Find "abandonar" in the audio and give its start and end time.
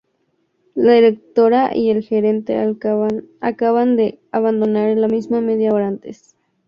4.31-4.97